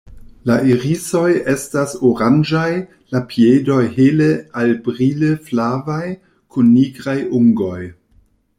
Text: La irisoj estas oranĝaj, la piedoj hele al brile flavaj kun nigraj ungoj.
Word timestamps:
La 0.49 0.53
irisoj 0.75 1.27
estas 1.51 1.91
oranĝaj, 2.11 2.71
la 3.15 3.21
piedoj 3.33 3.77
hele 3.99 4.31
al 4.63 4.75
brile 4.89 5.29
flavaj 5.51 6.03
kun 6.57 6.73
nigraj 6.79 7.17
ungoj. 7.41 7.79